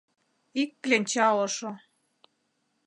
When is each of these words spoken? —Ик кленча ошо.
—Ик 0.61 0.71
кленча 0.83 1.27
ошо. 1.45 1.69